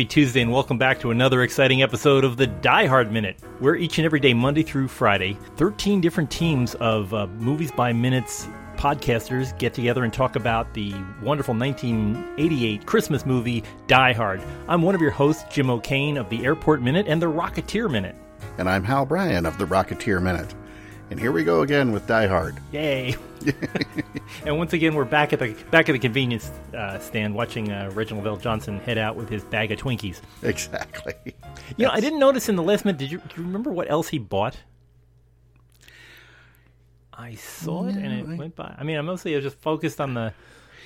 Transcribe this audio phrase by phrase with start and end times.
[0.00, 3.76] Happy Tuesday and welcome back to another exciting episode of the Die Hard Minute, where
[3.76, 8.48] each and every day, Monday through Friday, 13 different teams of uh, Movies by Minutes
[8.76, 14.40] podcasters get together and talk about the wonderful 1988 Christmas movie Die Hard.
[14.68, 18.16] I'm one of your hosts, Jim O'Kane of the Airport Minute and the Rocketeer Minute.
[18.56, 20.54] And I'm Hal Bryan of the Rocketeer Minute.
[21.10, 22.56] And here we go again with Die Hard.
[22.70, 23.16] Yay!
[24.46, 27.90] and once again, we're back at the back at the convenience uh, stand, watching uh,
[27.92, 30.20] Reginald VelJohnson head out with his bag of Twinkies.
[30.42, 31.14] Exactly.
[31.26, 31.32] You
[31.76, 31.88] yes.
[31.88, 32.98] know, I didn't notice in the last minute.
[32.98, 34.56] Did you, do you remember what else he bought?
[37.12, 38.74] I saw it and it went by.
[38.78, 40.32] I mean, I mostly was just focused on the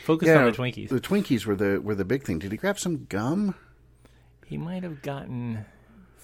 [0.05, 0.89] focused yeah, on the Twinkies.
[0.89, 2.39] The Twinkies were the were the big thing.
[2.39, 3.55] Did he grab some gum?
[4.47, 5.67] He might have gotten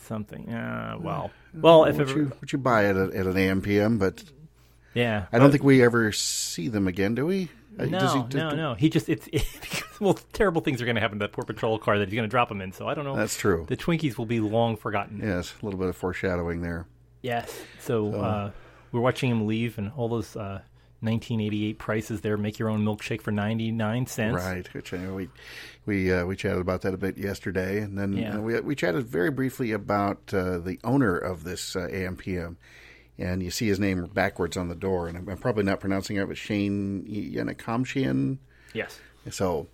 [0.03, 0.49] something.
[0.49, 4.23] Uh, well, well, if ever, you, what you buy at, at an AM/PM, but
[4.95, 7.49] yeah, I don't think we ever see them again, do we?
[7.79, 8.75] Uh, no, does he, does, no, no.
[8.75, 9.45] He just it's it,
[10.01, 12.29] well, terrible things are going to happen to that poor patrol car that he's going
[12.29, 12.73] to drop him in.
[12.73, 13.17] So I don't know.
[13.17, 13.67] That's true.
[13.69, 15.21] The Twinkies will be long forgotten.
[15.23, 16.87] Yes, a little bit of foreshadowing there.
[17.23, 17.51] Yes.
[17.81, 18.21] So, so.
[18.21, 18.51] Uh,
[18.93, 20.61] we're watching him leave, and all those uh,
[21.01, 22.37] 1988 prices there.
[22.37, 24.35] Make your own milkshake for 99 cents.
[24.35, 24.75] Right.
[24.75, 25.29] Which know we
[25.87, 28.37] we uh, we chatted about that a bit yesterday, and then yeah.
[28.37, 32.59] uh, we we chatted very briefly about uh, the owner of this uh, AM/PM.
[33.19, 36.17] And you see his name backwards on the door, and I'm, I'm probably not pronouncing
[36.17, 38.39] it, but Shane Yanakomshian.
[38.73, 38.99] Yes.
[39.31, 39.67] So,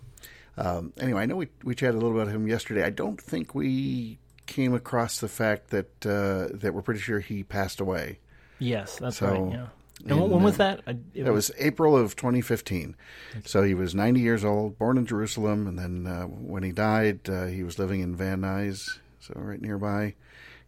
[0.57, 2.83] um, anyway, I know we we chatted a little about him yesterday.
[2.83, 7.43] I don't think we came across the fact that uh, that we're pretty sure he
[7.43, 8.19] passed away.
[8.59, 9.53] Yes, that's so, right.
[9.53, 9.67] Yeah.
[10.03, 10.81] And in, when was that?
[11.13, 12.95] It was, was, April of 2015.
[13.31, 13.41] Okay.
[13.45, 17.27] So he was 90 years old, born in Jerusalem, and then uh, when he died,
[17.29, 20.13] uh, he was living in Van Nuys, so right nearby,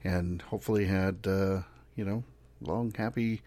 [0.04, 1.62] and hopefully had uh,
[1.96, 2.24] you know
[2.62, 3.42] long, happy,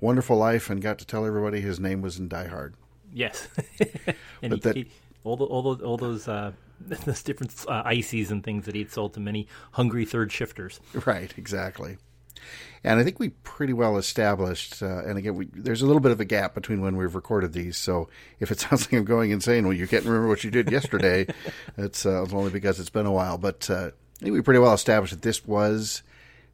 [0.00, 2.74] wonderful life, and got to tell everybody his name was in Die Hard.
[3.12, 3.48] Yes,
[4.42, 4.86] and but he, that, he,
[5.22, 8.90] all the, all those all those uh, those different uh, ices and things that he'd
[8.90, 10.80] sold to many hungry third shifters.
[11.04, 11.98] Right, exactly.
[12.84, 16.12] And I think we pretty well established, uh, and again, we, there's a little bit
[16.12, 17.76] of a gap between when we've recorded these.
[17.76, 18.08] So
[18.38, 21.26] if it sounds like I'm going insane, well, you can't remember what you did yesterday.
[21.76, 23.38] it's, uh, only because it's been a while.
[23.38, 26.02] But uh, I think we pretty well established that this was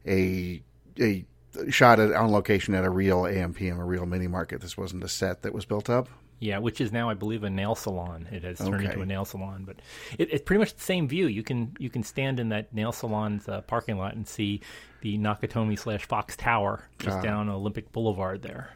[0.07, 0.61] a
[0.99, 1.25] a
[1.69, 4.61] shot at, on location at a real AM/PM, a real mini market.
[4.61, 6.09] This wasn't a set that was built up.
[6.39, 8.27] Yeah, which is now, I believe, a nail salon.
[8.31, 8.85] It has turned okay.
[8.85, 9.77] into a nail salon, but
[10.17, 11.27] it, it's pretty much the same view.
[11.27, 14.59] You can you can stand in that nail salon's uh, parking lot and see
[15.01, 17.21] the Nakatomi slash Fox Tower just ah.
[17.21, 18.75] down Olympic Boulevard there,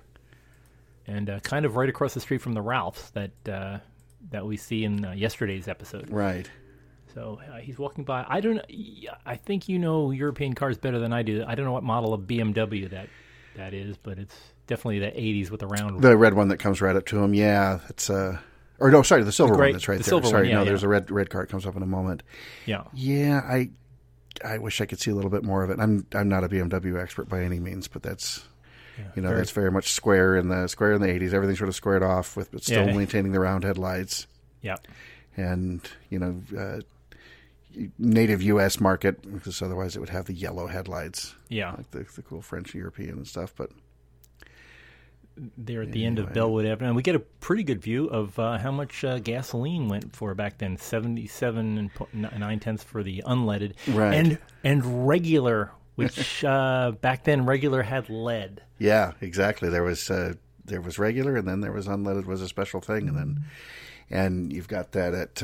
[1.08, 3.80] and uh, kind of right across the street from the Ralphs that uh,
[4.32, 6.10] that we see in uh, yesterday's episode.
[6.10, 6.50] Right.
[7.14, 8.26] So uh, he's walking by.
[8.28, 8.62] I don't.
[9.26, 11.44] I think you know European cars better than I do.
[11.46, 13.10] I don't know what model of BMW that
[13.58, 14.36] that is, but it's
[14.66, 16.02] definitely the '80s with the round.
[16.02, 17.34] The red one that comes right up to him.
[17.34, 18.40] Yeah, it's uh
[18.80, 20.24] or no, sorry, the silver the one that's right the there.
[20.24, 20.66] Sorry, one, yeah, no, yeah.
[20.70, 22.24] there's a red red car comes up in a moment.
[22.66, 23.42] Yeah, yeah.
[23.44, 23.70] I
[24.44, 25.80] I wish I could see a little bit more of it.
[25.80, 28.46] I'm I'm not a BMW expert by any means, but that's
[28.98, 31.34] yeah, you know very, that's very much square in the square in the '80s.
[31.34, 34.28] Everything sort of squared off with, but still maintaining the round headlights.
[34.62, 34.78] Yeah,
[35.36, 36.42] and you know.
[36.58, 36.82] Uh,
[37.98, 38.80] native U.S.
[38.80, 41.36] market because otherwise it would have the yellow headlights.
[41.50, 43.54] Yeah, like the, the cool French European and stuff.
[43.56, 43.72] But
[45.58, 48.38] there at the end of Bellwood Avenue, and we get a pretty good view of
[48.40, 53.24] uh, how much uh, gasoline went for back then: seventy-seven and nine tenths for the
[53.26, 54.14] unleaded, right.
[54.14, 58.62] and and regular, which uh, back then regular had lead.
[58.80, 59.70] Yeah, exactly.
[59.70, 60.34] There was uh,
[60.66, 63.46] there was regular, and then there was unleaded was a special thing, and then
[64.10, 65.44] and you've got that at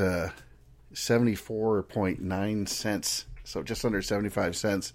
[0.94, 4.92] uh, seventy-four point nine cents, so just under seventy-five cents,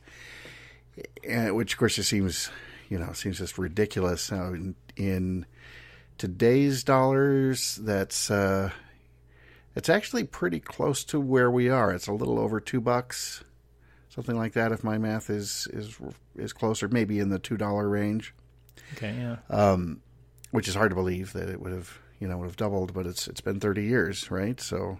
[1.28, 2.50] and, which of course just seems
[2.90, 4.32] you know seems just ridiculous.
[4.32, 5.46] Now, in, in
[6.18, 8.72] today's dollars, that's uh,
[9.76, 11.94] it's actually pretty close to where we are.
[11.94, 13.44] It's a little over two bucks,
[14.09, 14.72] something like that.
[14.72, 15.97] If my math is is
[16.35, 18.34] is closer, maybe in the two dollar range.
[18.94, 19.38] Okay, yeah.
[19.50, 20.02] Um,
[20.52, 23.06] which is hard to believe that it would have you know would have doubled, but
[23.06, 24.59] it's it's been thirty years, right?
[24.59, 25.00] So,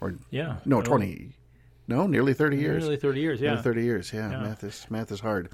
[0.00, 1.32] or yeah, no twenty.
[1.88, 2.82] No, nearly thirty years.
[2.82, 3.40] Nearly thirty years.
[3.40, 4.12] Yeah, nearly thirty years.
[4.12, 4.30] Yeah.
[4.30, 4.40] yeah.
[4.40, 5.50] math is math is hard.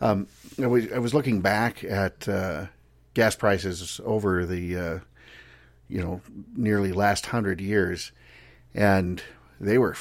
[0.00, 0.26] Um,
[0.60, 2.66] I, was, I was looking back at uh,
[3.14, 4.98] gas prices over the uh,
[5.88, 6.20] you know
[6.56, 8.10] nearly last hundred years,
[8.74, 9.22] and
[9.60, 9.94] they were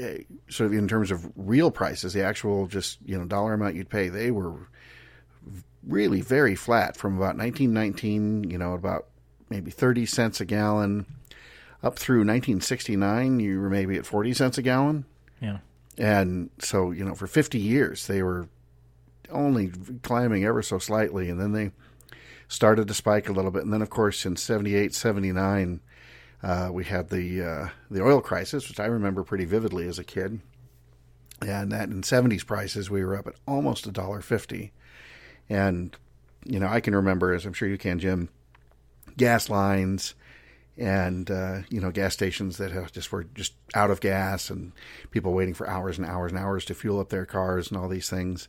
[0.00, 3.74] uh, sort of in terms of real prices, the actual just you know dollar amount
[3.74, 4.54] you'd pay, they were
[5.86, 8.50] really very flat from about 1919.
[8.50, 9.08] You know, about
[9.50, 11.04] maybe thirty cents a gallon
[11.82, 15.04] up through 1969, you were maybe at 40 cents a gallon.
[15.40, 15.58] Yeah.
[15.98, 18.48] And so, you know, for 50 years, they were
[19.30, 21.28] only climbing ever so slightly.
[21.28, 21.72] And then they
[22.48, 23.64] started to spike a little bit.
[23.64, 25.80] And then, of course, in 78, 79,
[26.42, 30.04] Uh, we had the uh, the oil crisis, which I remember pretty vividly as a
[30.04, 30.40] kid,
[31.40, 34.72] and that in seventies prices we were up at almost a dollar fifty,
[35.48, 35.96] and
[36.44, 38.28] you know I can remember, as I'm sure you can, Jim,
[39.16, 40.16] gas lines
[40.78, 44.72] and uh, you know gas stations that just were just out of gas and
[45.10, 47.88] people waiting for hours and hours and hours to fuel up their cars and all
[47.88, 48.48] these things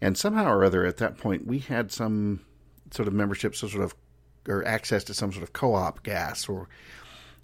[0.00, 2.40] and somehow or other at that point we had some
[2.90, 3.94] sort of membership some sort of
[4.48, 6.68] or access to some sort of co-op gas or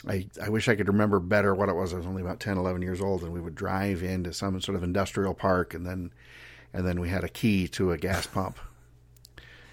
[0.07, 1.95] I, I wish I could remember better what it was.
[1.95, 4.77] I was only about 10, 11 years old, and we would drive into some sort
[4.77, 6.13] of industrial park, and then
[6.73, 8.59] and then we had a key to a gas pump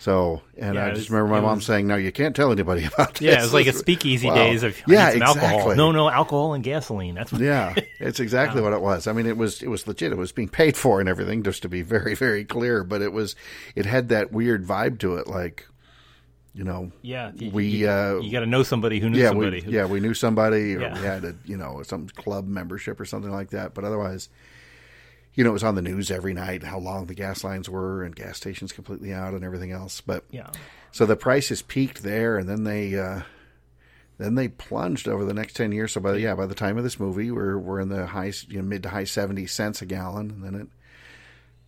[0.04, 2.84] so, and yeah, I just remember my mom was, saying, "No, you can't tell anybody
[2.94, 5.42] about this." Yeah, it was like a speakeasy days of yeah, exactly.
[5.42, 5.76] alcohol.
[5.76, 7.16] No, no alcohol and gasoline.
[7.16, 9.08] That's what yeah, it's exactly what it was.
[9.08, 10.12] I mean, it was it was legit.
[10.12, 12.84] It was being paid for and everything, just to be very very clear.
[12.84, 13.38] But it was
[13.76, 15.68] it had that weird vibe to it, like
[16.54, 19.62] you know, yeah, we you, uh, you got to know somebody who knew yeah, somebody.
[19.66, 20.94] We, yeah, we knew somebody, or yeah.
[20.96, 23.74] we had a you know some club membership or something like that.
[23.74, 24.28] But otherwise,
[25.36, 28.04] you know, it was on the news every night how long the gas lines were
[28.04, 30.02] and gas stations completely out and everything else.
[30.02, 30.52] But yeah,
[30.92, 33.22] so the prices peaked there, and then they uh,
[34.20, 35.94] then they plunged over the next ten years.
[35.94, 38.32] So by the, yeah, by the time of this movie, we're we're in the high
[38.48, 40.68] you know, mid to high seventy cents a gallon, and then it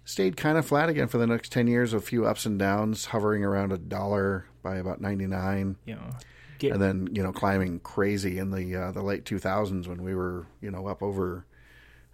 [0.06, 1.91] stayed kind of flat again for the next ten years.
[1.91, 5.77] A few ups and downs, hovering around a dollar by about ninety nine.
[5.85, 6.12] Yeah.
[6.59, 10.15] Get, and then you know climbing crazy in the uh, the late 2000s when we
[10.15, 11.45] were you know up over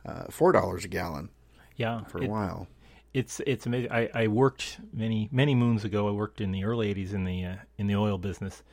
[0.04, 1.30] uh, four dollars a gallon
[1.76, 2.68] yeah, for a it, while.
[3.14, 3.92] It's it's amazing.
[3.92, 6.08] I, I worked many many moons ago.
[6.08, 8.64] I worked in the early '80s in the uh, in the oil business,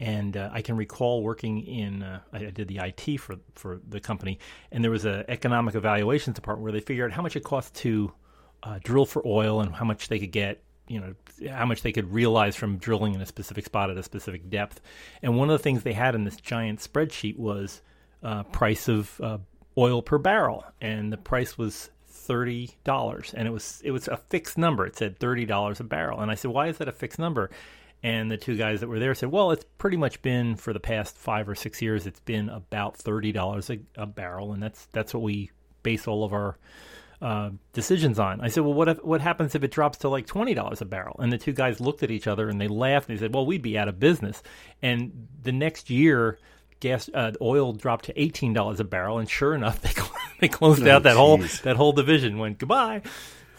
[0.00, 2.02] and uh, I can recall working in.
[2.02, 4.38] Uh, I did the IT for for the company,
[4.70, 7.74] and there was an economic evaluations department where they figured out how much it cost
[7.76, 8.12] to
[8.62, 10.62] uh, drill for oil and how much they could get.
[10.88, 11.14] You know
[11.50, 14.80] how much they could realize from drilling in a specific spot at a specific depth,
[15.22, 17.82] and one of the things they had in this giant spreadsheet was
[18.22, 19.38] uh, price of uh,
[19.78, 21.90] oil per barrel, and the price was
[22.26, 24.86] thirty dollars, and it was it was a fixed number.
[24.86, 27.50] It said thirty dollars a barrel, and I said, "Why is that a fixed number?"
[28.02, 30.80] And the two guys that were there said, "Well, it's pretty much been for the
[30.80, 32.06] past five or six years.
[32.06, 35.50] It's been about thirty dollars a barrel, and that's that's what we
[35.82, 36.58] base all of our
[37.22, 40.26] uh, decisions on." I said, "Well, what if, what happens if it drops to like
[40.26, 43.08] twenty dollars a barrel?" And the two guys looked at each other and they laughed
[43.08, 44.42] and they said, "Well, we'd be out of business."
[44.82, 46.38] And the next year
[46.80, 49.92] gas uh, oil dropped to eighteen dollars a barrel, and sure enough, they
[50.40, 51.16] they closed oh, out that geez.
[51.16, 52.38] whole that whole division.
[52.38, 53.02] Went goodbye.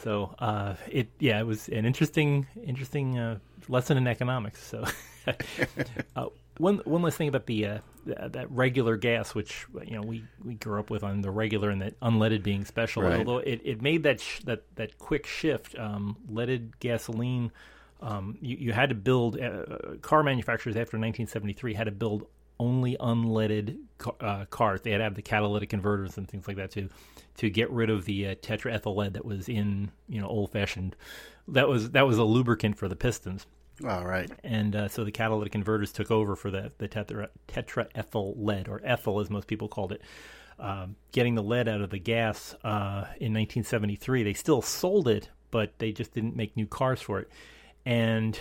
[0.03, 4.65] So uh, it yeah, it was an interesting interesting uh, lesson in economics.
[4.65, 4.85] So
[6.15, 6.27] uh,
[6.57, 10.55] one one last thing about the uh, that regular gas, which you know we, we
[10.55, 13.03] grew up with on the regular and that unleaded being special.
[13.03, 13.19] Right.
[13.19, 17.51] Although it, it made that sh- that that quick shift, um, leaded gasoline.
[17.99, 22.27] Um, you, you, had to build uh, car manufacturers after 1973 had to build
[22.59, 23.77] only unleaded
[24.21, 24.81] uh, cars.
[24.81, 26.89] They had to have the catalytic converters and things like that to
[27.37, 30.95] to get rid of the uh, tetraethyl lead that was in you know old fashioned.
[31.47, 33.45] That was that was a lubricant for the pistons.
[33.87, 34.31] All right.
[34.43, 38.81] And uh, so the catalytic converters took over for the the tetra, tetraethyl lead or
[38.83, 40.01] ethyl as most people called it.
[40.59, 45.29] Um, getting the lead out of the gas uh, in 1973, they still sold it,
[45.51, 47.29] but they just didn't make new cars for it.
[47.85, 48.37] And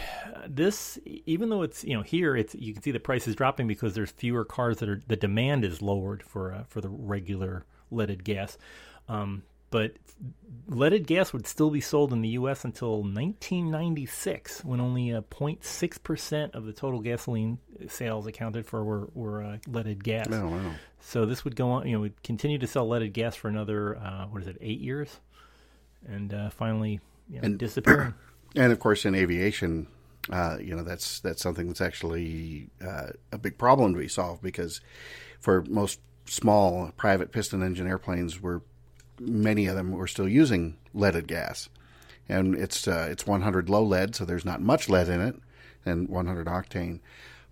[0.48, 3.68] this, even though it's you know here, it's you can see the price is dropping
[3.68, 7.64] because there's fewer cars that are the demand is lowered for uh, for the regular
[7.90, 8.58] leaded gas.
[9.08, 9.92] Um, but
[10.68, 12.64] leaded gas would still be sold in the U.S.
[12.64, 19.10] until 1996, when only a 0.6 percent of the total gasoline sales accounted for were,
[19.14, 20.28] were uh, leaded gas.
[20.30, 20.72] Oh, wow.
[21.00, 23.96] So this would go on, you know, would continue to sell leaded gas for another
[23.96, 25.20] uh, what is it, eight years,
[26.08, 28.14] and uh, finally you know, and disappearing.
[28.56, 29.86] And of course, in aviation,
[30.30, 34.42] uh, you know that's that's something that's actually uh, a big problem to be solved
[34.42, 34.80] because
[35.40, 38.62] for most small private piston engine airplanes, were
[39.20, 41.68] many of them were still using leaded gas,
[42.28, 45.36] and it's uh, it's 100 low lead, so there's not much lead in it,
[45.84, 47.00] and 100 octane,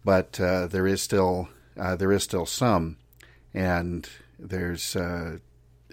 [0.05, 2.97] but uh, there is still uh, there is still some,
[3.53, 4.09] and
[4.39, 5.39] there's uh,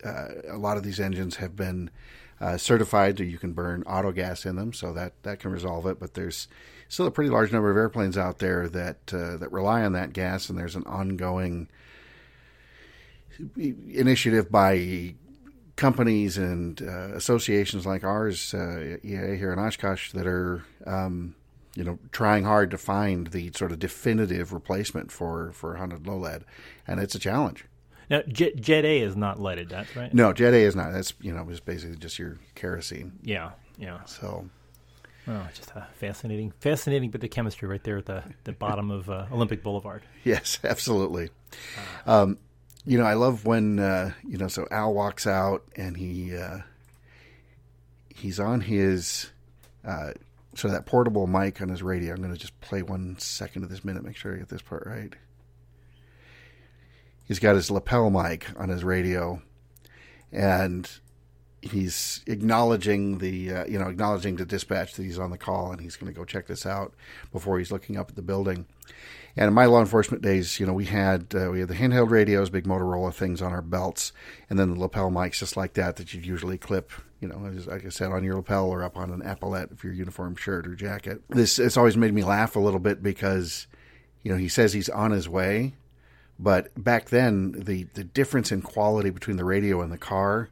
[0.03, 1.91] a lot of these engines have been
[2.41, 5.85] uh, certified that you can burn auto gas in them, so that, that can resolve
[5.85, 5.99] it.
[5.99, 6.47] But there's
[6.89, 10.11] still a pretty large number of airplanes out there that uh, that rely on that
[10.11, 11.69] gas, and there's an ongoing
[13.55, 15.13] initiative by
[15.75, 21.35] companies and uh, associations like ours, uh, EAA here in Oshkosh, that are um,
[21.75, 26.17] you know trying hard to find the sort of definitive replacement for for 100 low
[26.17, 26.43] lead,
[26.87, 27.65] and it's a challenge.
[28.11, 29.69] Now, Jet, Jet A is not leaded.
[29.69, 30.13] That's right.
[30.13, 30.91] No, Jet A is not.
[30.91, 33.13] That's you know, it's basically just your kerosene.
[33.23, 34.03] Yeah, yeah.
[34.03, 34.49] So,
[35.29, 39.09] oh, just a fascinating, fascinating bit of chemistry right there at the the bottom of
[39.09, 40.03] uh, Olympic Boulevard.
[40.25, 41.29] Yes, absolutely.
[42.05, 42.37] Um,
[42.85, 44.49] you know, I love when uh, you know.
[44.49, 46.59] So Al walks out and he uh,
[48.09, 49.31] he's on his
[49.85, 50.11] uh,
[50.53, 52.13] so that portable mic on his radio.
[52.13, 54.03] I'm going to just play one second of this minute.
[54.03, 55.13] Make sure I get this part right.
[57.23, 59.41] He's got his lapel mic on his radio,
[60.31, 60.89] and
[61.61, 65.79] he's acknowledging the uh, you know acknowledging the dispatch that he's on the call and
[65.79, 66.93] he's going to go check this out
[67.31, 68.65] before he's looking up at the building.
[69.37, 72.09] And in my law enforcement days, you know, we had uh, we had the handheld
[72.09, 74.11] radios, big Motorola things on our belts,
[74.49, 77.37] and then the lapel mics just like that that you'd usually clip, you know,
[77.67, 80.67] like I said, on your lapel or up on an epaulette of your uniform shirt
[80.67, 81.21] or jacket.
[81.29, 83.67] This it's always made me laugh a little bit because,
[84.23, 85.75] you know, he says he's on his way,
[86.41, 90.49] but back then the the difference in quality between the radio and the car,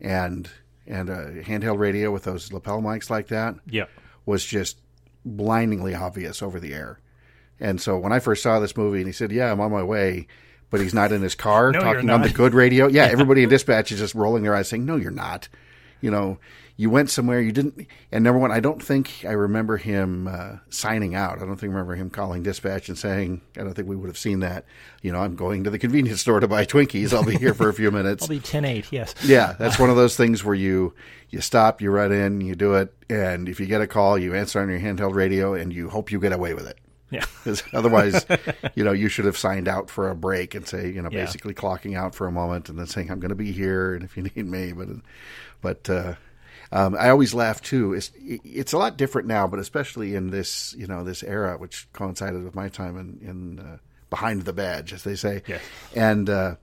[0.00, 0.48] and
[0.86, 3.86] and a handheld radio with those lapel mics like that, yeah,
[4.26, 4.78] was just
[5.24, 7.00] blindingly obvious over the air.
[7.58, 9.82] And so when I first saw this movie and he said, Yeah, I'm on my
[9.82, 10.26] way,
[10.70, 12.86] but he's not in his car No, talking on the good radio.
[12.90, 15.48] Yeah, everybody in dispatch is just rolling their eyes saying, No, you're not.
[16.00, 16.38] You know,
[16.76, 17.86] you went somewhere you didn't.
[18.10, 21.36] And number one, I don't think I remember him uh, signing out.
[21.36, 24.08] I don't think I remember him calling dispatch and saying, I don't think we would
[24.08, 24.64] have seen that.
[25.02, 27.12] You know, I'm going to the convenience store to buy Twinkies.
[27.12, 28.22] I'll be here for a few minutes.
[28.24, 29.14] I'll be 10-8, yes.
[29.22, 30.94] Yeah, that's one of those things where you
[31.28, 34.34] you stop, you run in, you do it, and if you get a call, you
[34.34, 36.78] answer on your handheld radio, and you hope you get away with it.
[37.10, 37.24] Yeah.
[37.44, 38.24] 'Cause otherwise,
[38.74, 41.24] you know, you should have signed out for a break and say, you know, Yeah.
[41.24, 44.04] basically clocking out for a moment and then saying, "I'm going to be here, and
[44.04, 44.88] if you need me." But,
[45.60, 46.14] but uh,
[46.72, 47.94] um, I always laugh too.
[47.94, 51.88] It's it's a lot different now, but especially in this, you know, this era, which
[51.92, 53.76] coincided with my time in in uh,
[54.08, 55.60] behind the badge, as they say, Yes.
[55.96, 56.54] and uh,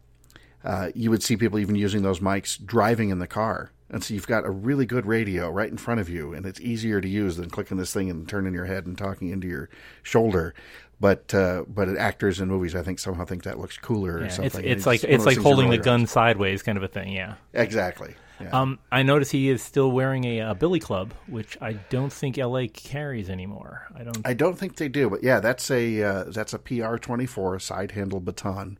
[0.64, 3.72] uh, you would see people even using those mics driving in the car.
[3.90, 6.60] And so you've got a really good radio right in front of you, and it's
[6.60, 9.70] easier to use than clicking this thing and turning your head and talking into your
[10.04, 10.54] shoulder.
[11.00, 14.26] But uh, but actors in movies, I think somehow think that looks cooler or Yeah,
[14.26, 14.66] it's something.
[14.66, 17.36] it's It's like one it's like holding the gun sideways kind of a thing, yeah.
[17.54, 18.16] Exactly.
[18.42, 18.50] Yeah.
[18.50, 22.38] Um, I notice he is still wearing a, uh billy club, which I don't think
[22.38, 23.88] LA carries anymore.
[23.96, 24.18] I don't.
[24.26, 27.58] I don't think they do, but yeah, that's a uh, that's a PR twenty four
[27.60, 28.78] side handle baton.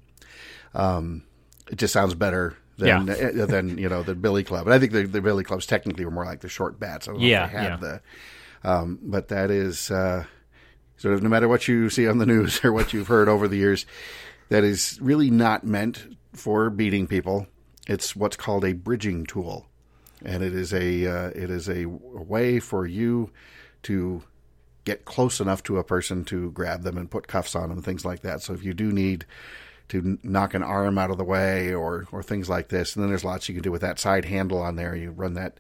[0.74, 1.24] Um,
[1.72, 3.46] it just sounds better than Yeah.
[3.46, 6.12] than you know the Billy Club, and I think the, the Billy Clubs technically were
[6.12, 7.08] more like the short bats.
[7.08, 8.00] I don't Yeah, if they had yeah.
[8.64, 10.26] the, um, but that is uh,
[10.98, 13.48] sort of no matter what you see on the news or what you've heard over
[13.48, 13.86] the years,
[14.50, 17.48] that is really not meant for beating people.
[17.88, 19.68] It's what's called a bridging tool,
[20.24, 23.32] and it is a uh, it is a way for you
[23.84, 24.24] to
[24.84, 27.84] get close enough to a person to grab them and put cuffs on them and
[27.86, 28.42] things like that.
[28.42, 29.26] So if you do need
[29.90, 33.10] to knock an arm out of the way or or things like this, and then
[33.10, 34.96] there's lots you can do with that side handle on there.
[34.96, 35.60] You run that.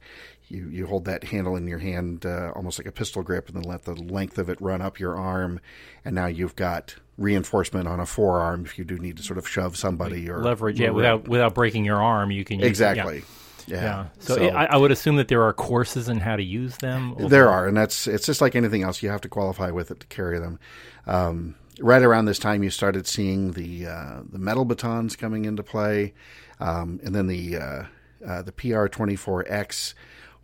[0.50, 3.57] You, you hold that handle in your hand uh, almost like a pistol grip and
[3.57, 5.60] then let the length of it run up your arm
[6.05, 9.46] and now you've got reinforcement on a forearm if you do need to sort of
[9.46, 12.69] shove somebody or leverage, yeah, without without breaking your arm, you can use it, yeah.
[12.69, 13.24] exactly
[13.67, 14.05] yeah, Yeah.
[14.19, 17.15] So, I, I would assume that there are courses in how to use them.
[17.19, 19.03] There are, and that's it's just like anything else.
[19.03, 20.60] You have to qualify with it to carry them.
[21.05, 25.63] Um, right around this time, you started seeing the uh, the metal batons coming into
[25.63, 26.13] play,
[26.60, 27.84] um, and then the uh,
[28.25, 29.96] uh, the PR twenty four X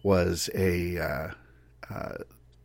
[0.03, 1.31] was a uh,
[1.93, 2.15] uh,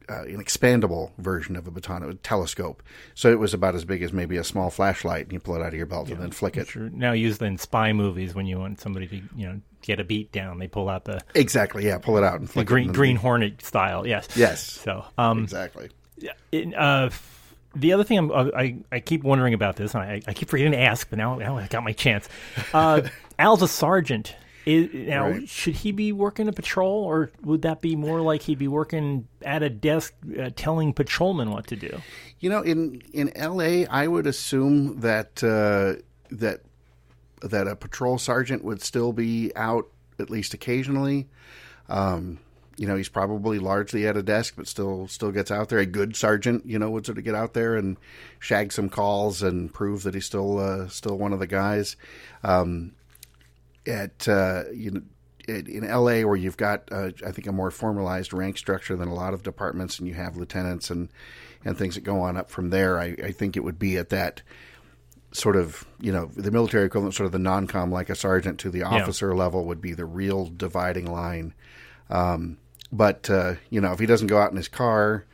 [0.09, 2.83] uh, an expandable version of a baton, a telescope.
[3.15, 5.63] So it was about as big as maybe a small flashlight, and you pull it
[5.63, 6.75] out of your belt and then flick it.
[6.77, 10.05] Are now used in spy movies when you want somebody to you know get a
[10.05, 10.59] beat down.
[10.59, 11.99] They pull out the, Exactly, yeah.
[11.99, 12.69] Pull it out and the flick it.
[12.69, 14.07] green and Green Hornet style.
[14.07, 14.29] Yes.
[14.35, 15.91] Yes, So um, exactly.
[16.17, 16.33] Yeah
[16.77, 17.11] uh,
[17.75, 20.49] the other thing I'm, uh, I I keep wondering about this, and I, I keep
[20.49, 22.29] forgetting to ask, but now, now I got my chance.
[22.73, 23.03] Uh,
[23.39, 24.35] Al's a sergeant.
[24.67, 25.49] Is, now, Right.
[25.49, 29.27] should he be working a patrol, or would that be more like he'd be working
[29.43, 32.01] at a desk uh, telling patrolmen what to do?
[32.41, 36.61] You know, in in L.A., I would assume that uh, that
[37.41, 39.87] that a patrol sergeant would still be out
[40.19, 41.29] at least occasionally.
[41.89, 42.39] Um,
[42.79, 45.81] you know, he's probably largely at a desk, but still still gets out there.
[45.81, 47.97] A good sergeant, you know, would sort of get out there and
[48.39, 51.97] shag some calls and prove that he's still uh, still one of the guys.
[52.45, 52.93] Um,
[53.87, 55.03] at uh, you know
[55.49, 59.15] in LA where you've got uh, I think a more formalized rank structure than a
[59.15, 61.09] lot of departments, and you have lieutenants and
[61.65, 62.99] and things that go on up from there.
[63.01, 64.43] I, I think it would be at that
[65.33, 68.71] sort of you know the military equivalent, sort of the non-com like a sergeant to
[68.71, 71.55] the officer level would be the real dividing line.
[72.11, 72.59] Um,
[72.93, 75.25] but uh, you know if he doesn't go out in his car,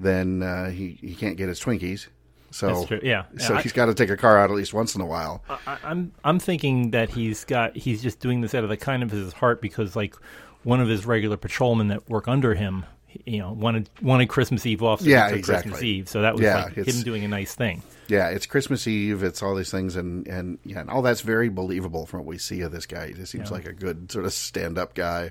[0.00, 2.08] then uh, he he can't get his Twinkies.
[2.50, 3.24] So That's true, yeah.
[3.38, 5.42] so I- he's got to take a car out at least once in a while.
[5.66, 9.02] I, I'm I'm thinking that he's got he's just doing this out of the kind
[9.02, 10.14] of his heart because like
[10.62, 12.84] one of his regular patrolmen that work under him,
[13.24, 15.00] you know wanted wanted Christmas Eve off.
[15.00, 15.70] So Yeah, exactly.
[15.70, 17.82] Christmas Eve, so that was Yeah, like him doing a nice thing.
[18.08, 19.22] Yeah, it's Christmas Eve.
[19.22, 22.36] It's all these things, and and yeah, and all that's very believable from what we
[22.36, 23.08] see of this guy.
[23.08, 25.30] He just seems like a good sort of stand-up guy.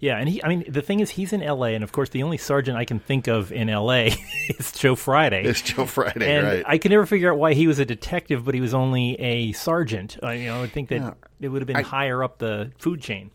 [0.00, 1.74] Yeah, and he I mean the thing is he's in L.A.
[1.74, 4.14] and of course the only sergeant I can think of in L.A.
[4.58, 5.44] is Joe Friday.
[5.44, 6.64] It's Joe Friday, and right?
[6.66, 9.52] I can never figure out why he was a detective, but he was only a
[9.52, 10.16] sergeant.
[10.22, 11.12] I, you know, I would think that Yeah.
[11.40, 13.30] it would have been higher up the food chain.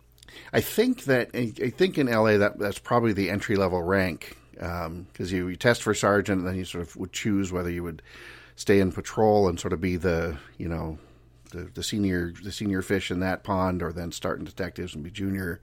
[0.52, 4.36] I think that I I think in LA that that's probably the entry level rank
[4.60, 7.70] um, because you, you test for sergeant and then you sort of would choose whether
[7.70, 8.02] you would
[8.56, 10.98] stay in patrol and sort of be the you know
[11.52, 15.04] the, the senior the senior fish in that pond or then start in detectives and
[15.04, 15.62] be junior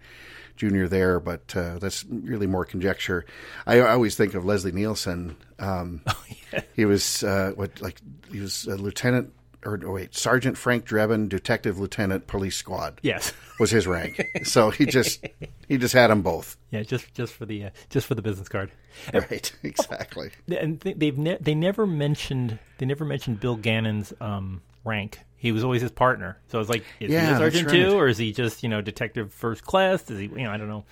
[0.62, 3.24] junior there but uh, that's really more conjecture
[3.66, 6.02] I, I always think of Leslie Nielsen um,
[6.76, 8.00] he was uh, what like
[8.30, 9.32] he was a lieutenant
[9.64, 13.32] or oh, wait sergeant Frank Drebin detective lieutenant police squad Yes.
[13.58, 14.24] was his rank.
[14.44, 15.24] so he just
[15.68, 16.56] he just had them both.
[16.70, 18.70] Yeah, just just for the uh, just for the business card.
[19.12, 20.30] Right, exactly.
[20.48, 25.20] And they've ne- they never mentioned they never mentioned Bill Gannon's um, rank.
[25.42, 26.38] He was always his partner.
[26.46, 27.74] So I was like, is Yeah, he a sergeant right.
[27.74, 30.02] too, or is he just you know detective first class?
[30.02, 30.84] Does he you know I don't know.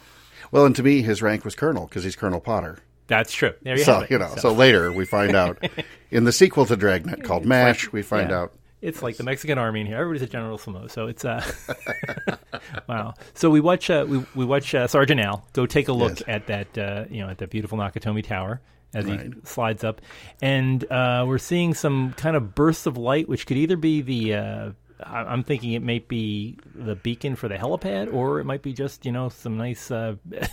[0.50, 2.78] Well, and to me, his rank was colonel because he's Colonel Potter.
[3.06, 3.52] That's true.
[3.62, 4.10] There you So have it.
[4.10, 4.52] you know, so.
[4.52, 5.64] later we find out
[6.10, 8.40] in the sequel to Dragnet called Mash, we find Yeah.
[8.40, 8.52] out.
[8.82, 9.96] It's like the Mexican army in here.
[9.98, 11.44] Everybody's a General Samo, so it's uh,
[12.88, 13.14] wow.
[13.34, 16.22] So we watch uh, we we watch uh, Sergeant Al go take a look Yes.
[16.28, 18.60] at that uh, you know at that beautiful Nakatomi Tower
[18.92, 20.00] as he slides up,
[20.42, 24.34] and uh, we're seeing some kind of bursts of light, which could either be the
[24.34, 24.70] uh,
[25.04, 29.06] I'm thinking it might be the beacon for the helipad, or it might be just
[29.06, 29.90] you know some nice.
[29.90, 30.16] Uh,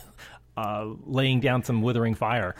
[0.58, 2.56] Uh, laying down some withering fire.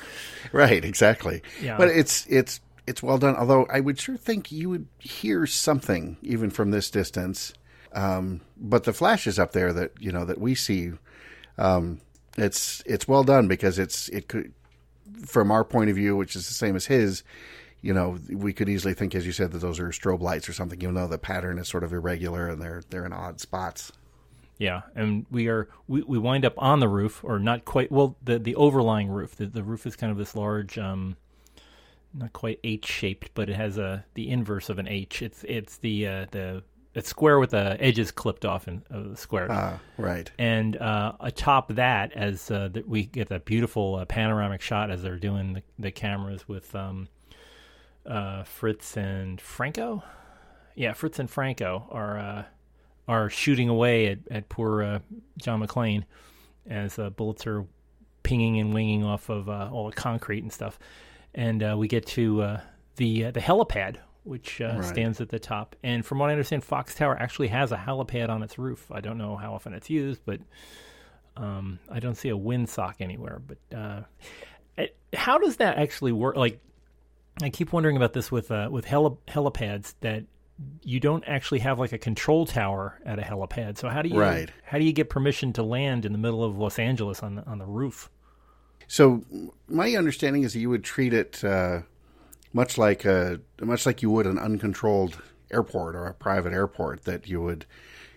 [0.52, 1.42] Right, exactly.
[1.60, 1.78] Yeah.
[1.78, 3.36] But it's it's it's well done.
[3.36, 7.54] Although I would sure think you would hear something even from this distance.
[7.94, 10.92] Um, but the flashes up there that you know that we see,
[11.58, 12.00] um,
[12.38, 14.54] it's it's well done because it's it could
[15.26, 17.24] from our point of view, which is the same as his.
[17.82, 20.54] You know, we could easily think, as you said, that those are strobe lights or
[20.54, 23.92] something, even though the pattern is sort of irregular and they're they're in odd spots.
[24.58, 27.92] Yeah, and we are we, we wind up on the roof, or not quite.
[27.92, 29.36] Well, the the overlying roof.
[29.36, 31.16] The, the roof is kind of this large, um,
[32.14, 35.22] not quite H shaped, but it has a the inverse of an H.
[35.22, 36.64] It's it's the uh, the
[36.98, 39.48] it's square with the edges clipped off the square.
[39.52, 40.32] Ah, right.
[40.40, 45.04] And uh, atop that, as uh, that we get that beautiful uh, panoramic shot as
[45.04, 47.08] they're doing the, the cameras with um,
[48.06, 50.04] uh, Fritz and Franco.
[50.76, 52.44] Yeah, Fritz and Franco are uh,
[53.08, 55.00] are shooting away at, at poor uh,
[55.38, 56.04] John McClane
[56.68, 57.66] as uh, bullets are
[58.24, 60.80] pinging and winging off of uh, all the concrete and stuff.
[61.36, 62.62] And uh, we get to uh,
[62.96, 64.84] the uh, the helipad, which uh, Right.
[64.86, 65.76] stands at the top.
[65.84, 68.92] And from what I understand, Fox Tower actually has a helipad on its roof.
[68.92, 70.40] I don't know how often it's used, but
[71.36, 73.40] um, I don't see a windsock anywhere.
[73.46, 74.02] But uh,
[74.78, 76.36] it, how does that actually work?
[76.36, 76.60] Like,
[77.42, 80.24] I keep wondering about this with uh, with heli- helipads that
[80.84, 83.78] you don't actually have like a control tower at a helipad.
[83.78, 84.50] So how do you Right.
[84.64, 87.46] how do you get permission to land in the middle of Los Angeles on the
[87.46, 88.10] on the roof?
[88.88, 89.24] So
[89.68, 91.82] my understanding is that you would treat it uh,
[92.58, 97.04] much like a much like you would an uncontrolled airport or a private airport.
[97.04, 97.68] That you would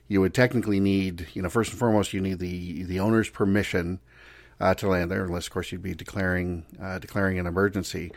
[0.08, 4.00] you would technically need you know first and foremost you need the the owner's permission
[4.58, 8.12] uh, to land there, unless of course you'd be declaring uh, declaring an emergency.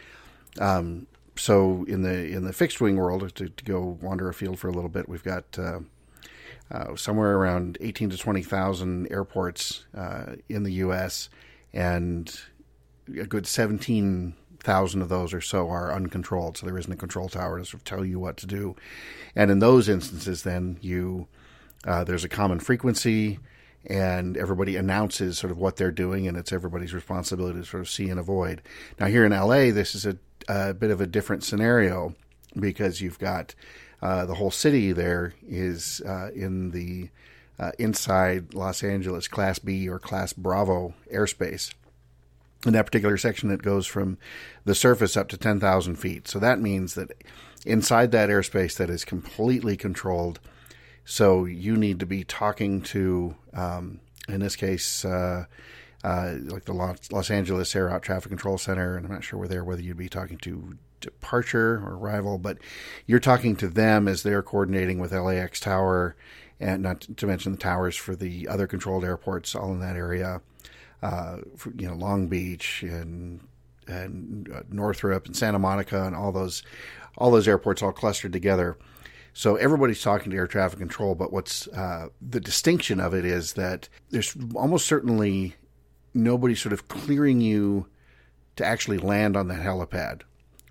[0.59, 4.69] Um, so in the in the fixed wing world, to, to go wander afield for
[4.69, 5.59] a little bit, we've got.
[5.59, 5.79] Uh,
[6.71, 11.29] uh, somewhere around 18 to 20,000 airports uh, in the U.S.,
[11.71, 12.33] and
[13.09, 13.45] a good
[14.63, 16.57] 17,000 of those or so are uncontrolled.
[16.57, 18.75] So there isn't a control tower to sort of tell you what to do.
[19.35, 21.27] And in those instances, then you
[21.85, 23.39] uh, there's a common frequency,
[23.87, 27.89] and everybody announces sort of what they're doing, and it's everybody's responsibility to sort of
[27.89, 28.61] see and avoid.
[28.99, 32.15] Now here in LA, this is a, a bit of a different scenario
[32.57, 33.53] because you've got
[34.01, 37.09] uh, the whole city there is uh, in the
[37.59, 41.73] uh, inside Los Angeles Class B or Class Bravo airspace.
[42.65, 44.17] In that particular section, that goes from
[44.63, 46.27] the surface up to 10,000 feet.
[46.29, 47.11] So that means that
[47.65, 50.39] inside that airspace that is completely controlled,
[51.05, 53.99] so you need to be talking to, um,
[54.29, 55.45] in this case, uh,
[56.03, 59.47] uh, like the Los, Angeles Air Out Traffic Control Center, and I'm not sure where
[59.47, 62.57] there whether you'd be talking to departure or arrival, but
[63.05, 66.15] you're talking to them as they're coordinating with LAX Tower,
[66.59, 70.41] and not to mention the towers for the other controlled airports all in that area,
[71.03, 71.37] uh,
[71.77, 73.41] you know Long Beach and
[73.87, 76.63] and uh, Northrop and Santa Monica and all those
[77.17, 78.77] all those airports all clustered together.
[79.33, 83.53] So everybody's talking to air traffic control, but what's uh, the distinction of it is
[83.53, 85.55] that there's almost certainly
[86.13, 87.87] nobody sort of clearing you
[88.55, 90.21] to actually land on that helipad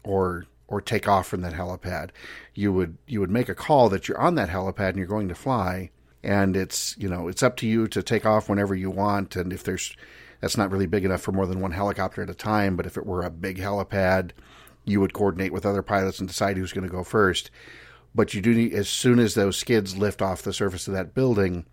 [0.04, 2.10] or or take off from that helipad.
[2.54, 5.28] You would you would make a call that you're on that helipad and you're going
[5.28, 5.90] to fly,
[6.22, 9.36] and it's you know it's up to you to take off whenever you want.
[9.36, 9.94] And if there's
[10.42, 12.98] that's not really big enough for more than one helicopter at a time, but if
[12.98, 14.32] it were a big helipad,
[14.84, 17.50] you would coordinate with other pilots and decide who's going to go first.
[18.12, 21.14] But you do need as soon as those skids lift off the surface of that
[21.14, 21.64] building,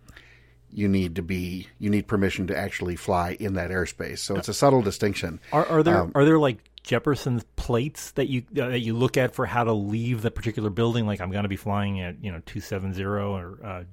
[0.70, 4.20] you need to be you need permission to actually fly in that airspace.
[4.20, 5.40] So it's a subtle distinction.
[5.52, 9.16] Are, are there um, are there like Jeppesen plates that you uh, that you look
[9.16, 11.06] at for how to leave the particular building?
[11.06, 13.58] Like I'm going to be flying at you know two seven zero or.
[13.62, 13.84] Uh...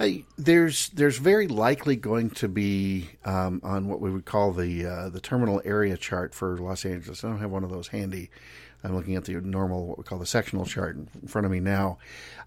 [0.00, 4.86] I, there's there's very likely going to be um, on what we would call the
[4.86, 7.22] uh, the terminal area chart for Los Angeles.
[7.24, 8.30] I don't have one of those handy.
[8.84, 11.60] I'm looking at the normal what we call the sectional chart in front of me
[11.60, 11.98] now.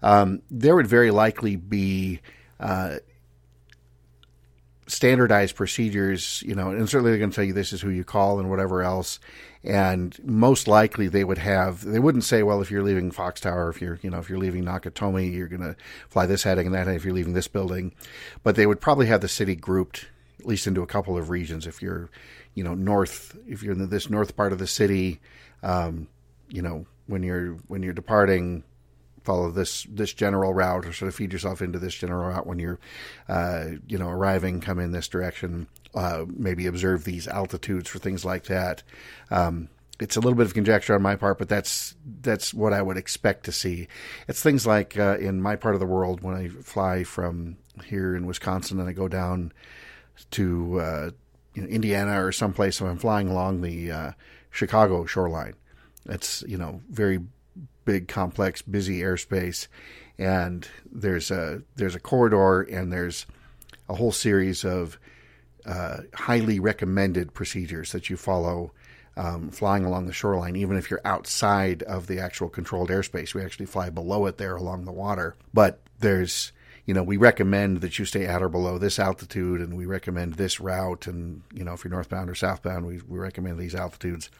[0.02, 2.20] Um, there would very likely be
[2.58, 2.96] uh,
[4.90, 8.04] standardized procedures, you know, and certainly they're going to tell you this is who you
[8.04, 9.20] call and whatever else.
[9.62, 13.68] And most likely they would have, they wouldn't say, well, if you're leaving Fox Tower,
[13.70, 15.76] if you're, you know, if you're leaving Nakatomi, you're going to
[16.08, 17.92] fly this heading and that heading if you're leaving this building.
[18.42, 20.06] But they would probably have the city grouped
[20.38, 21.66] at least into a couple of regions.
[21.66, 22.10] If you're,
[22.54, 25.20] you know, north, if you're in this north part of the city,
[25.62, 26.08] um,
[26.48, 28.64] you know, when you're, when you're departing,
[29.24, 32.58] follow this this general route or sort of feed yourself into this general route when
[32.58, 32.78] you're
[33.28, 38.24] uh, you know arriving come in this direction uh, maybe observe these altitudes for things
[38.24, 38.82] like that.
[39.30, 42.82] Um, it's a little bit of conjecture on my part but that's that's what I
[42.82, 43.88] would expect to see.
[44.28, 48.16] It's things like uh, in my part of the world when I fly from here
[48.16, 49.52] in Wisconsin and I go down
[50.32, 51.10] to uh,
[51.54, 54.12] you know, Indiana or someplace and I'm flying along the uh,
[54.50, 55.54] Chicago shoreline
[56.06, 57.20] it's you know very
[57.90, 59.66] big, complex, busy airspace,
[60.16, 63.26] and there's a there's a corridor and there's
[63.88, 64.96] a whole series of
[65.66, 68.70] uh, highly recommended procedures that you follow
[69.16, 73.34] um, flying along the shoreline, even if you're outside of the actual controlled airspace.
[73.34, 75.34] We actually fly below it there along the water.
[75.52, 76.52] But there's,
[76.86, 80.34] you know, we recommend that you stay at or below this altitude and we recommend
[80.34, 81.08] this route.
[81.08, 84.30] And, you know, if you're northbound or southbound, we, we recommend these altitudes.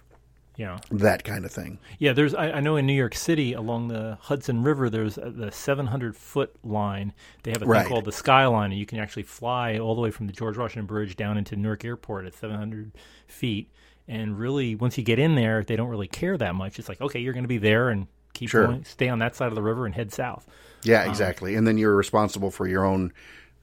[0.61, 1.79] Yeah, that kind of thing.
[1.99, 2.35] Yeah, there's.
[2.35, 6.15] I, I, know in New York City along the Hudson River, there's a, the 700
[6.15, 7.15] foot line.
[7.45, 7.87] They have a thing right.
[7.87, 10.85] called the Skyline, and you can actually fly all the way from the George Washington
[10.85, 12.93] Bridge down into Newark Airport at 700
[13.27, 13.71] feet.
[14.07, 16.79] And really, once you get in there, they don't really care that much.
[16.79, 18.67] It's like, okay, you're going to be there, and keep sure.
[18.67, 20.47] going, stay on that side of the river, and head south.
[20.83, 21.55] Yeah, um, exactly.
[21.55, 23.15] Um, and then you're responsible for your own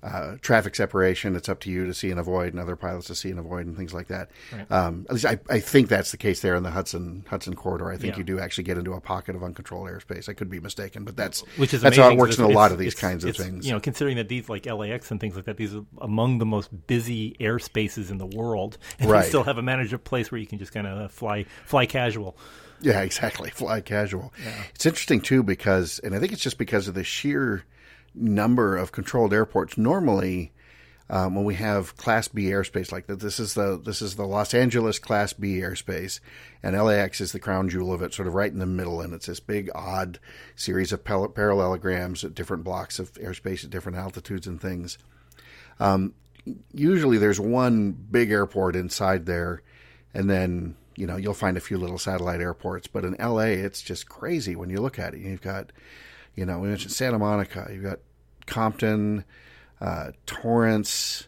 [0.03, 1.35] uh, traffic separation.
[1.35, 3.65] It's up to you to see and avoid, and other pilots to see and avoid,
[3.65, 4.29] and things like that.
[4.53, 4.71] Right.
[4.71, 7.91] Um, at least I, I, think that's the case there in the Hudson Hudson corridor.
[7.91, 8.19] I think yeah.
[8.19, 10.29] you do actually get into a pocket of uncontrolled airspace.
[10.29, 12.71] I could be mistaken, but that's which is that's how it works in a lot
[12.71, 13.65] of these kinds of things.
[13.65, 16.45] You know, considering that these like LAX and things like that, these are among the
[16.45, 19.23] most busy airspaces in the world, and right.
[19.23, 22.37] you still have a manageable place where you can just kind of fly fly casual.
[22.81, 23.49] Yeah, exactly.
[23.49, 24.33] Fly casual.
[24.43, 24.53] Yeah.
[24.75, 27.63] It's interesting too because, and I think it's just because of the sheer
[28.17, 29.77] number of controlled airports.
[29.77, 30.51] Normally,
[31.09, 34.25] um, when we have Class B airspace like that, this is the this is the
[34.25, 36.19] Los Angeles Class B airspace,
[36.61, 39.13] and LAX is the crown jewel of it, sort of right in the middle, and
[39.13, 40.19] it's this big odd
[40.55, 44.97] series of parallelograms at different blocks of airspace at different altitudes and things.
[45.79, 46.13] Um,
[46.73, 49.61] usually, there's one big airport inside there,
[50.13, 52.87] and then you know you'll find a few little satellite airports.
[52.87, 55.21] But in LA, it's just crazy when you look at it.
[55.21, 55.71] You've got
[56.37, 57.67] you know, we mentioned Santa Monica.
[57.69, 57.99] You've got
[58.47, 59.23] Compton,
[59.79, 61.27] uh, Torrance,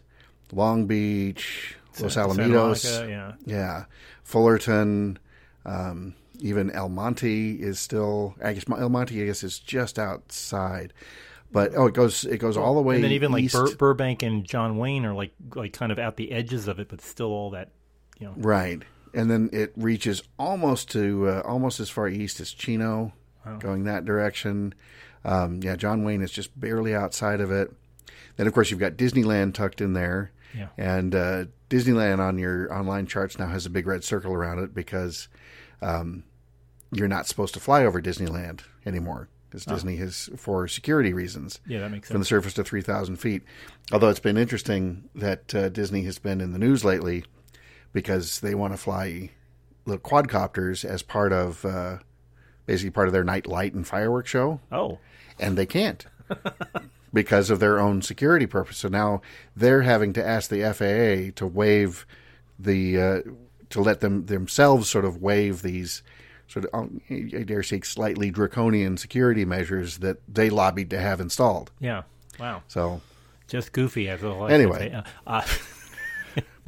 [0.52, 3.84] Long Beach, Los Alamitos, Monica, yeah, yeah,
[4.24, 5.18] Fullerton,
[5.64, 8.34] um, even El Monte is still.
[8.42, 10.92] I guess El Monte, I guess, is just outside.
[11.52, 12.96] But oh, it goes it goes all the way.
[12.96, 13.54] And then even east.
[13.54, 16.78] like Bur- Burbank and John Wayne are like like kind of at the edges of
[16.78, 17.70] it, but still all that,
[18.18, 18.34] you know.
[18.36, 23.12] Right, and then it reaches almost to uh, almost as far east as Chino,
[23.44, 23.56] wow.
[23.58, 24.74] going that direction.
[25.24, 27.72] Um, yeah, John Wayne is just barely outside of it.
[28.36, 30.30] Then, of course, you've got Disneyland tucked in there.
[30.56, 30.68] Yeah.
[30.76, 34.74] And uh, Disneyland on your online charts now has a big red circle around it
[34.74, 35.28] because
[35.82, 36.24] um,
[36.92, 39.74] you're not supposed to fly over Disneyland anymore because oh.
[39.74, 41.60] Disney has for security reasons.
[41.66, 42.14] Yeah, that makes sense.
[42.14, 43.42] From the surface to 3,000 feet.
[43.92, 47.24] Although it's been interesting that uh, Disney has been in the news lately
[47.92, 49.30] because they want to fly
[49.84, 51.98] little quadcopters as part of uh,
[52.70, 54.60] basically part of their night light and fireworks show.
[54.70, 54.98] Oh
[55.40, 56.06] and they can't
[57.12, 58.78] because of their own security purpose.
[58.78, 59.22] So now
[59.56, 62.06] they're having to ask the FAA to waive
[62.58, 63.20] the uh,
[63.70, 66.02] to let them themselves sort of waive these
[66.46, 71.20] sort of um, I dare say slightly draconian security measures that they lobbied to have
[71.20, 71.72] installed.
[71.80, 72.02] Yeah.
[72.38, 72.62] Wow.
[72.68, 73.00] So
[73.48, 74.46] just goofy as well.
[74.48, 74.92] Anyway.
[74.92, 75.46] Uh, uh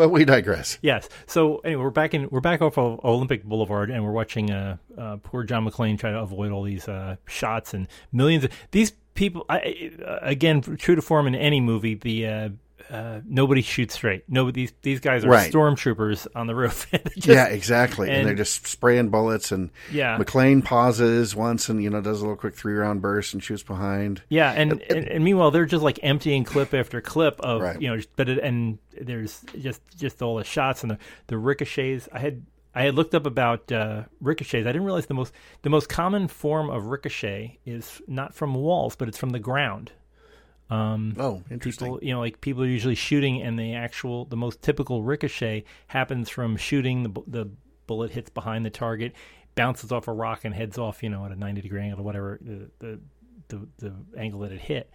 [0.03, 0.79] but we digress.
[0.83, 1.09] Yes.
[1.27, 4.79] So anyway, we're back in we're back off of Olympic Boulevard, and we're watching uh,
[4.99, 8.91] uh poor John McClane try to avoid all these uh, shots and millions of these
[9.15, 9.47] people.
[9.49, 12.49] I, again, true to form in any movie, the uh,
[12.93, 14.25] uh, nobody shoots straight.
[14.29, 15.51] Nobody these these guys are right.
[15.51, 16.87] stormtroopers on the roof.
[17.15, 18.09] just, yeah, exactly.
[18.09, 19.51] And, and, they're just spraying bullets.
[19.51, 23.33] And yeah, McClane pauses once and you know does a little quick three round burst
[23.33, 24.23] and shoots behind.
[24.29, 27.81] Yeah, and, it, and, and, meanwhile they're just like emptying clip after clip of right.
[27.81, 32.11] you know, but it, and there's just just all the shots and the the ricochets.
[32.13, 34.67] I had I had looked up about uh, ricochets.
[34.67, 38.97] I didn't realize the most the most common form of ricochet is not from walls,
[38.97, 39.93] but it's from the ground.
[40.73, 41.89] Um, oh, interesting.
[41.89, 45.65] People, you know, like people are usually shooting, and the actual, the most typical ricochet
[45.89, 47.03] happens from shooting.
[47.03, 47.51] The the
[47.87, 49.13] bullet hits behind the target,
[49.55, 51.03] bounces off a rock, and heads off.
[51.03, 53.01] You know, at a ninety degree angle, or whatever the the
[53.49, 54.91] the, the angle that it hit.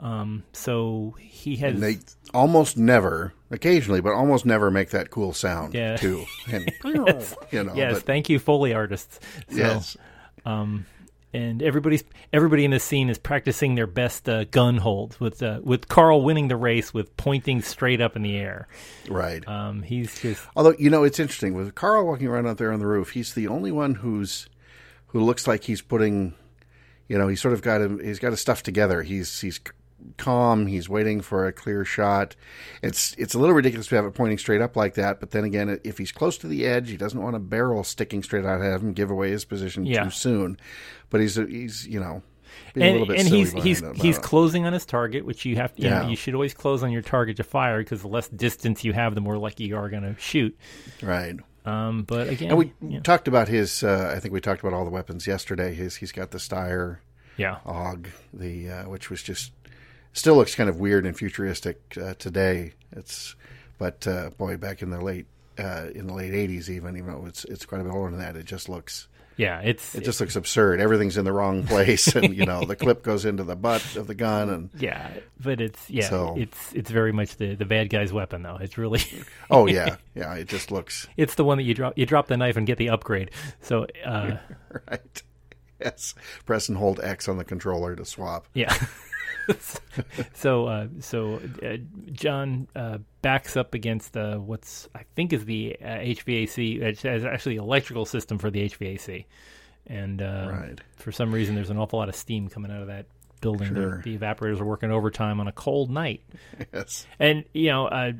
[0.00, 1.74] Um, so he has.
[1.74, 1.98] And they
[2.32, 5.74] almost never, occasionally, but almost never make that cool sound.
[5.74, 5.96] Yeah.
[5.96, 6.24] Too.
[6.50, 7.36] And, yes.
[7.50, 7.74] You know.
[7.74, 7.92] Yes.
[7.96, 9.20] But, thank you, foley artists.
[9.50, 9.98] So, yes.
[10.46, 10.86] Um,
[11.32, 15.60] and everybody's everybody in the scene is practicing their best uh, gun holds with uh,
[15.62, 18.68] with Carl winning the race with pointing straight up in the air.
[19.08, 19.46] Right.
[19.46, 20.46] Um, he's just.
[20.56, 23.34] Although you know it's interesting with Carl walking around out there on the roof, he's
[23.34, 24.48] the only one who's
[25.08, 26.34] who looks like he's putting,
[27.08, 28.02] you know, he's sort of got him.
[28.02, 29.02] He's got his stuff together.
[29.02, 29.60] He's he's
[30.16, 30.66] calm.
[30.66, 32.36] He's waiting for a clear shot.
[32.82, 35.20] It's it's a little ridiculous to have it pointing straight up like that.
[35.20, 38.22] But then again, if he's close to the edge, he doesn't want a barrel sticking
[38.22, 40.04] straight out of him, give away his position yeah.
[40.04, 40.58] too soon.
[41.10, 42.22] But he's he's you know.
[42.74, 46.02] and, and he's he's he's closing on his target, which you have to, you, yeah.
[46.02, 48.92] know, you should always close on your target to fire because the less distance you
[48.92, 50.56] have, the more likely you are going to shoot.
[51.02, 51.36] Right.
[51.64, 53.00] Um, but again, and we yeah.
[53.00, 53.82] talked about his.
[53.82, 55.74] Uh, I think we talked about all the weapons yesterday.
[55.74, 56.98] His he's got the Steyr,
[57.36, 59.52] yeah, AUG, the uh, which was just
[60.12, 62.74] still looks kind of weird and futuristic uh, today.
[62.92, 63.34] It's
[63.78, 65.26] but uh, boy, back in the late
[65.58, 68.20] uh, in the late '80s, even even though it's it's quite a bit older than
[68.20, 69.08] that, it just looks.
[69.36, 70.80] Yeah, it's it just looks absurd.
[70.80, 74.06] Everything's in the wrong place, and you know the clip goes into the butt of
[74.06, 75.10] the gun, and yeah,
[75.42, 78.58] but it's yeah, so, it's it's very much the the bad guy's weapon, though.
[78.60, 79.00] It's really
[79.50, 80.34] oh yeah, yeah.
[80.34, 81.08] It just looks.
[81.16, 83.30] It's the one that you drop you drop the knife and get the upgrade.
[83.62, 84.36] So uh,
[84.90, 85.22] right,
[85.80, 88.46] yes, press and hold X on the controller to swap.
[88.52, 88.76] Yeah.
[90.34, 91.76] so uh, so uh,
[92.12, 96.82] John uh, backs up against uh, what's I think is the HVAC.
[96.82, 99.24] Uh, it's actually electrical system for the HVAC,
[99.86, 100.80] and uh, right.
[100.96, 103.06] for some reason there's an awful lot of steam coming out of that
[103.40, 103.74] building.
[103.74, 104.02] Sure.
[104.02, 106.22] The, the, evaporators are working overtime on a cold night.
[106.72, 108.12] Yes, and you know uh.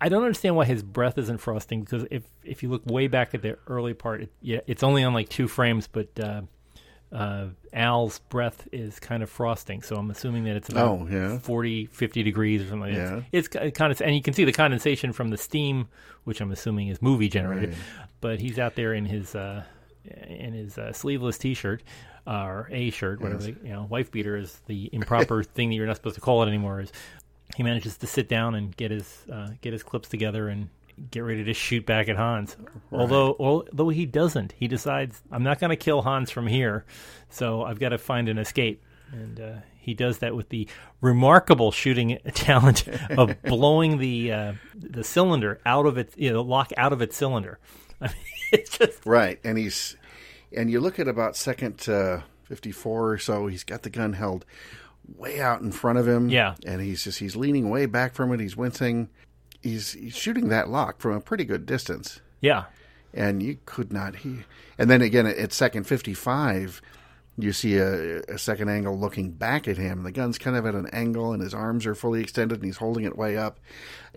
[0.00, 3.34] I don't understand why his breath isn't frosting because if if you look way back
[3.34, 6.08] at the early part, it, yeah, it's only on like two frames, but
[7.14, 11.38] uh, Al's breath is kind of frosting, so I'm assuming that it's about oh, yeah.
[11.38, 12.92] 40, 50 degrees or something.
[12.92, 13.22] Yeah.
[13.30, 15.88] It's, it's kind of, and you can see the condensation from the steam,
[16.24, 17.70] which I'm assuming is movie generated.
[17.70, 17.78] Right.
[18.20, 19.62] But he's out there in his uh,
[20.04, 21.82] in his uh, sleeveless T-shirt
[22.26, 23.56] uh, or a shirt, whatever yes.
[23.62, 26.42] they, you know, wife beater is the improper thing that you're not supposed to call
[26.42, 26.80] it anymore.
[26.80, 26.92] Is
[27.56, 30.68] he manages to sit down and get his uh, get his clips together and
[31.10, 32.56] get ready to shoot back at Hans.
[32.58, 33.00] Right.
[33.00, 36.84] Although, although he doesn't, he decides I'm not going to kill Hans from here,
[37.30, 38.82] so I've got to find an escape.
[39.12, 40.66] And uh, he does that with the
[41.00, 46.72] remarkable shooting talent of blowing the uh, the cylinder out of its you know lock
[46.76, 47.58] out of its cylinder.
[48.00, 48.14] I mean,
[48.52, 49.38] it's just right.
[49.44, 49.96] And he's
[50.56, 53.46] and you look at about second uh, fifty four or so.
[53.46, 54.44] He's got the gun held
[55.16, 56.28] way out in front of him.
[56.28, 58.40] Yeah, and he's just he's leaning way back from it.
[58.40, 59.10] He's wincing
[59.64, 62.20] he's, he's shooting that lock from a pretty good distance.
[62.40, 62.64] Yeah,
[63.12, 64.40] and you could not he.
[64.78, 66.82] And then again at second fifty five,
[67.38, 70.02] you see a, a, second angle looking back at him.
[70.02, 72.76] The gun's kind of at an angle, and his arms are fully extended, and he's
[72.76, 73.60] holding it way up.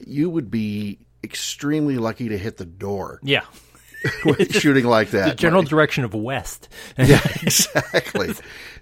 [0.05, 3.19] You would be extremely lucky to hit the door.
[3.23, 3.45] Yeah.
[4.49, 5.29] shooting like that.
[5.29, 6.69] The general direction of west.
[6.97, 8.33] yeah, exactly.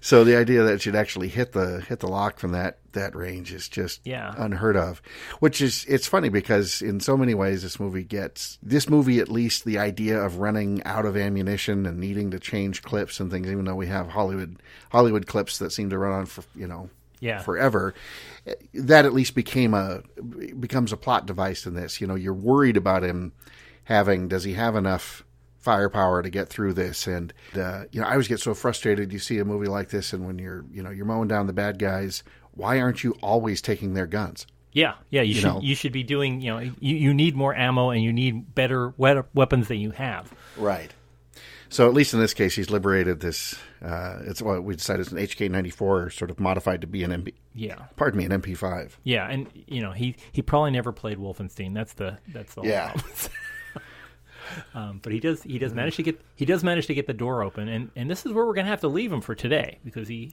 [0.02, 3.16] So the idea that it should actually hit the hit the lock from that that
[3.16, 4.34] range is just yeah.
[4.38, 5.02] unheard of.
[5.40, 9.30] Which is it's funny because in so many ways this movie gets this movie at
[9.30, 13.48] least the idea of running out of ammunition and needing to change clips and things.
[13.48, 14.62] Even though we have Hollywood
[14.92, 17.40] Hollywood clips that seem to run on for you know yeah.
[17.40, 17.94] forever.
[18.74, 20.02] That at least became a
[20.60, 22.00] becomes a plot device in this.
[22.00, 23.34] You know, you're worried about him
[23.86, 25.24] having does he have enough
[25.60, 29.18] firepower to get through this and uh, you know i always get so frustrated you
[29.18, 31.80] see a movie like this and when you're you know you're mowing down the bad
[31.80, 32.22] guys
[32.52, 35.60] why aren't you always taking their guns yeah yeah you, you should know?
[35.62, 38.94] you should be doing you know you, you need more ammo and you need better
[38.98, 40.92] weapons than you have right
[41.70, 43.56] So at least in this case, he's liberated this.
[43.84, 47.34] Uh, it's what we decided is an HK94, sort of modified to be an MP.
[47.54, 47.88] Yeah.
[47.98, 48.92] Pardon me, an MP5.
[49.04, 51.74] Yeah, and you know he he probably never played Wolfenstein.
[51.74, 52.94] That's the that's the yeah.
[54.74, 57.14] um, but he does he does manage to get he does manage to get the
[57.14, 59.80] door open, and, and this is where we're gonna have to leave him for today
[59.84, 60.32] because he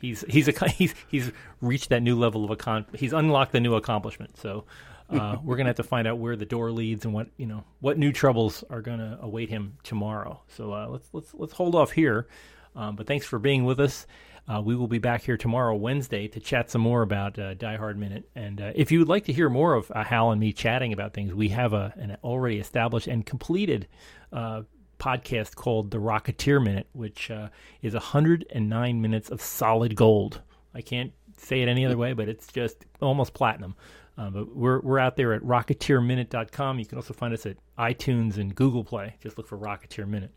[0.00, 3.60] he's he's a he's he's reached that new level of a con he's unlocked the
[3.60, 4.36] new accomplishment.
[4.36, 4.64] So
[5.10, 7.64] uh, we're gonna have to find out where the door leads and what you know
[7.80, 10.40] what new troubles are gonna await him tomorrow.
[10.48, 12.28] So uh, let's let's let's hold off here.
[12.74, 14.06] Um, but thanks for being with us.
[14.48, 17.76] Uh, we will be back here tomorrow, Wednesday, to chat some more about uh, Die
[17.76, 18.28] Hard Minute.
[18.36, 20.92] And uh, if you would like to hear more of uh, Hal and me chatting
[20.92, 23.88] about things, we have a, an already established and completed
[24.32, 24.62] uh,
[24.98, 27.48] podcast called The Rocketeer Minute, which uh,
[27.82, 30.42] is 109 minutes of solid gold.
[30.74, 33.74] I can't say it any other way, but it's just almost platinum.
[34.18, 36.78] Uh, but we're we're out there at rocketeerminute.com.
[36.78, 39.16] You can also find us at iTunes and Google Play.
[39.20, 40.32] Just look for Rocketeer Minute.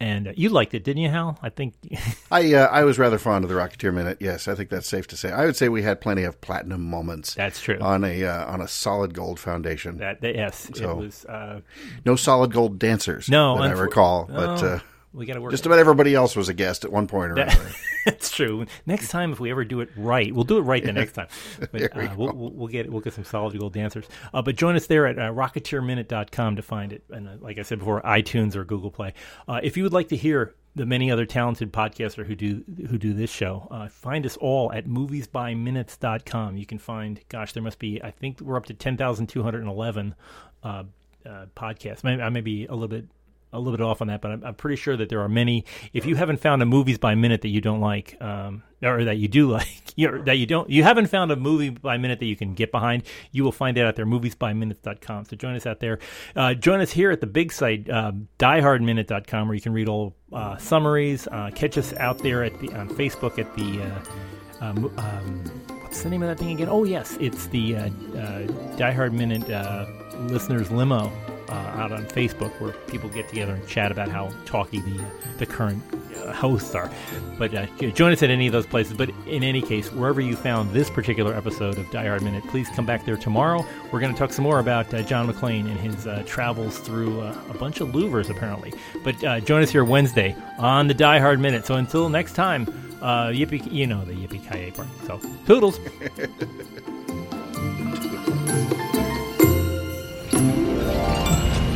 [0.00, 1.38] And uh, you liked it, didn't you, Hal?
[1.42, 1.74] I think
[2.30, 4.18] I uh, I was rather fond of the Rocketeer Minute.
[4.20, 5.32] Yes, I think that's safe to say.
[5.32, 7.34] I would say we had plenty of platinum moments.
[7.34, 9.98] That's true on a uh, on a solid gold foundation.
[9.98, 11.60] That, that yes, so, it was uh,
[12.04, 13.28] no solid gold dancers.
[13.28, 14.62] No, that I recall, but.
[14.62, 14.78] Uh,
[15.12, 15.50] we got to work.
[15.50, 17.70] Just about everybody else was a guest at one point or another.
[18.04, 18.66] That's true.
[18.86, 21.28] Next time, if we ever do it right, we'll do it right the next time.
[21.58, 24.06] But we uh, we'll, we'll, get we'll get some solid gold dancers.
[24.32, 27.04] Uh, but join us there at uh, rocketeerminute.com to find it.
[27.10, 29.14] And uh, like I said before, iTunes or Google Play.
[29.46, 32.98] Uh, if you would like to hear the many other talented podcasters who do who
[32.98, 33.66] do this show.
[33.70, 36.56] Uh, find us all at moviesbyminutes.com.
[36.56, 40.14] You can find, gosh, there must be, I think we're up to 10,211
[40.62, 40.66] uh,
[41.26, 42.04] uh, podcasts.
[42.04, 43.06] Maybe, I may be a little bit
[43.52, 45.64] a little bit off on that, but I'm, I'm, pretty sure that there are many.
[45.92, 49.16] If you haven't found a movies by minute that you don't like, um, or that
[49.16, 52.36] you do like, that you don't, you haven't found a movie by minute that you
[52.36, 55.24] can get behind, you will find it out there, moviesbyminutes.com.
[55.24, 55.98] So join us out there.
[56.36, 60.14] Uh, join us here at the big site, uh, diehardminute.com, where you can read all
[60.32, 61.26] uh, summaries.
[61.26, 63.82] Uh, catch us out there at the on Facebook at the.
[64.60, 65.44] Um, um,
[65.82, 66.68] what's the name of that thing again?
[66.68, 67.88] Oh yes, it's the uh,
[68.76, 69.48] Die Hard Minute
[70.28, 71.12] listeners limo
[71.48, 75.04] uh, out on Facebook where people get together and chat about how talky the
[75.38, 75.82] the current
[76.16, 76.90] uh, hosts are.
[77.38, 78.96] But uh, join us at any of those places.
[78.96, 82.68] But in any case, wherever you found this particular episode of Die Hard Minute, please
[82.70, 83.64] come back there tomorrow.
[83.92, 87.20] We're going to talk some more about uh, John McClane and his uh, travels through
[87.20, 88.72] uh, a bunch of louvers, apparently.
[89.04, 91.66] But join us here Wednesday on the Die Hard Minute.
[91.66, 94.88] So until next time, yippee, you know the yippee ki part.
[95.06, 95.78] So toodles.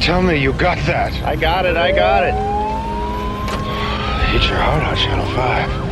[0.03, 1.13] Tell me you got that.
[1.23, 2.35] I got it, I got it.
[4.33, 5.92] Hit your heart on Channel 5.